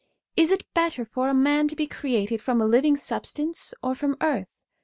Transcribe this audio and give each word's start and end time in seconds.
Is 0.35 0.49
it 0.49 0.65
better 0.73 1.05
for 1.05 1.27
a 1.27 1.33
man 1.35 1.67
to 1.67 1.75
be 1.75 1.85
created 1.85 2.41
from 2.41 2.59
a 2.59 2.65
living 2.65 2.97
substance 2.97 3.71
or 3.83 3.93
from 3.93 4.17
earth 4.19 4.63